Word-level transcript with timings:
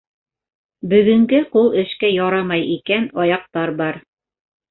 Бөгөнгә 0.93 1.41
ҡул 1.57 1.69
эшкә 1.83 2.11
ярамай 2.13 2.65
икән, 2.79 3.07
аяҡтар 3.25 3.77
бар. 3.83 4.01